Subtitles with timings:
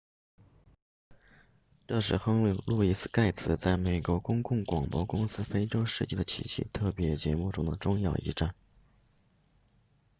[1.87, 8.55] 这是亨利路易斯盖茨 henry louis gates 在美国公共广播公司的非洲世界的奇迹特别节目中的重要一站